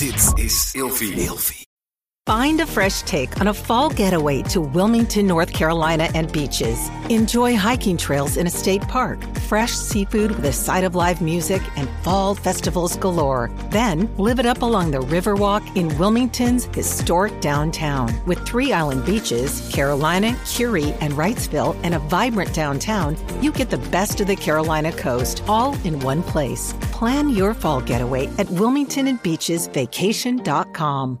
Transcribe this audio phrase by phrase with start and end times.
[0.00, 1.69] Dit is Ilfie.
[2.26, 6.88] Find a fresh take on a fall getaway to Wilmington, North Carolina and beaches.
[7.08, 11.62] Enjoy hiking trails in a state park, fresh seafood with a side of live music,
[11.76, 13.50] and fall festivals galore.
[13.70, 18.12] Then live it up along the Riverwalk in Wilmington's historic downtown.
[18.26, 23.78] With three island beaches, Carolina, Curie, and Wrightsville, and a vibrant downtown, you get the
[23.90, 26.74] best of the Carolina coast all in one place.
[26.92, 31.20] Plan your fall getaway at WilmingtonandBeachesVacation.com.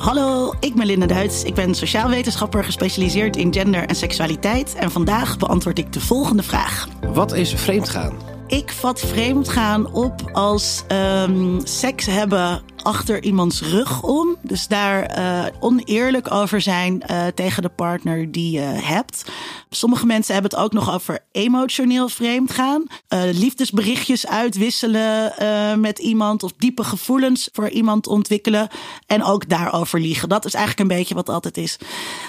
[0.00, 1.44] Hallo, ik ben Linda Duits.
[1.44, 4.74] Ik ben sociaal wetenschapper gespecialiseerd in gender en seksualiteit.
[4.74, 6.88] En vandaag beantwoord ik de volgende vraag.
[7.12, 8.12] Wat is vreemdgaan?
[8.46, 14.36] Ik vat vreemdgaan op als um, seks hebben achter iemands rug om.
[14.42, 19.24] Dus daar uh, oneerlijk over zijn uh, tegen de partner die je hebt.
[19.70, 22.84] Sommige mensen hebben het ook nog over emotioneel vreemdgaan.
[23.08, 25.32] Uh, liefdesberichtjes uitwisselen
[25.80, 28.68] met iemand of diepe gevoelens voor iemand ontwikkelen.
[29.06, 30.28] En ook daarover liegen.
[30.28, 31.76] Dat is eigenlijk een beetje wat altijd is.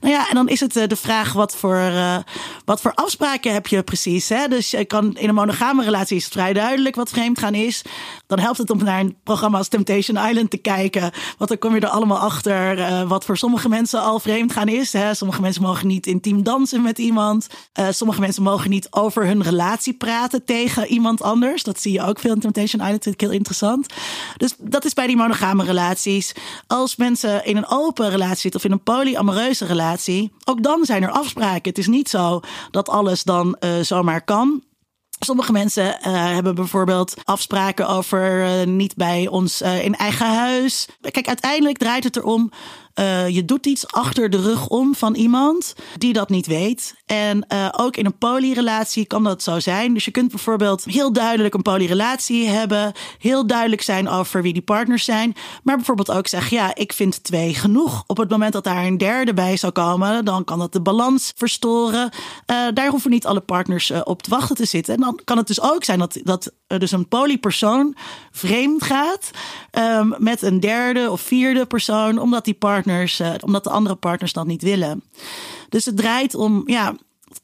[0.00, 1.92] Nou ja, en dan is het de vraag: wat voor,
[2.64, 4.28] wat voor afspraken heb je precies?
[4.28, 4.48] Hè?
[4.48, 7.82] Dus je kan in een monogame relatie is vrij duidelijk wat vreemdgaan is.
[8.26, 11.12] Dan helpt het om naar een programma als Temptation Island te kijken.
[11.38, 14.68] Want dan kom je er allemaal achter uh, wat voor sommige mensen al vreemd gaan
[14.68, 14.92] is.
[14.92, 15.14] Hè.
[15.14, 17.46] Sommige mensen mogen niet intiem dansen met iemand.
[17.78, 21.62] Uh, sommige mensen mogen niet over hun relatie praten tegen iemand anders.
[21.62, 22.92] Dat zie je ook veel in Temptation Island.
[22.92, 23.94] Dat vind ik heel interessant.
[24.36, 26.32] Dus dat is bij die monogame relaties.
[26.66, 31.02] Als mensen in een open relatie zitten of in een polyamoreuze relatie, ook dan zijn
[31.02, 31.68] er afspraken.
[31.68, 34.62] Het is niet zo dat alles dan uh, zomaar kan.
[35.18, 35.94] Sommige mensen uh,
[36.32, 40.88] hebben bijvoorbeeld afspraken over uh, niet bij ons uh, in eigen huis.
[41.00, 42.50] Kijk, uiteindelijk draait het erom
[42.98, 46.94] uh, je doet iets achter de rug om van iemand die dat niet weet.
[47.06, 49.94] En uh, ook in een polyrelatie kan dat zo zijn.
[49.94, 54.62] Dus je kunt bijvoorbeeld heel duidelijk een polyrelatie hebben, heel duidelijk zijn over wie die
[54.62, 58.04] partners zijn, maar bijvoorbeeld ook zeggen: ja, ik vind twee genoeg.
[58.06, 61.32] Op het moment dat daar een derde bij zou komen, dan kan dat de balans
[61.36, 62.10] verstoren.
[62.46, 64.94] Uh, daar hoeven niet alle partners op te wachten te zitten.
[64.94, 67.96] En dan kan het dus ook zijn dat, dat dus een polypersoon
[68.30, 69.30] vreemd gaat
[69.78, 73.94] um, met een derde of vierde persoon, omdat die partner partners, uh, omdat de andere
[73.94, 75.02] partners dat niet willen.
[75.68, 76.94] Dus het draait om, ja,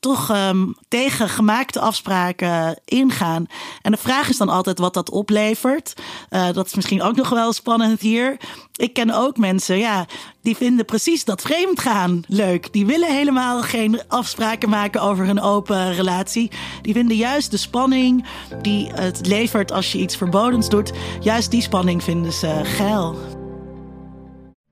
[0.00, 3.46] toch um, tegen gemaakte afspraken ingaan.
[3.82, 5.94] En de vraag is dan altijd wat dat oplevert.
[6.30, 8.36] Uh, dat is misschien ook nog wel spannend hier.
[8.76, 10.06] Ik ken ook mensen, ja,
[10.42, 12.72] die vinden precies dat vreemdgaan leuk.
[12.72, 16.50] Die willen helemaal geen afspraken maken over een open relatie.
[16.82, 18.24] Die vinden juist de spanning
[18.62, 23.18] die het levert als je iets verbodens doet, juist die spanning vinden ze geil.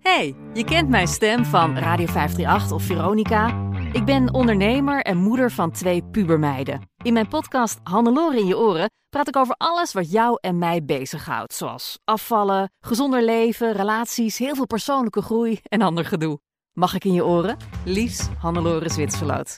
[0.00, 3.65] Hey, je kent mijn stem van Radio 538 of Veronica.
[3.96, 6.90] Ik ben ondernemer en moeder van twee pubermeiden.
[7.02, 10.84] In mijn podcast Hannelore in je oren praat ik over alles wat jou en mij
[10.84, 11.54] bezighoudt.
[11.54, 16.38] Zoals afvallen, gezonder leven, relaties, heel veel persoonlijke groei en ander gedoe.
[16.72, 17.56] Mag ik in je oren?
[17.84, 19.56] Liefs, Hannelore Zwitserloot.